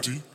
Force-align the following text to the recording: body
body 0.00 0.29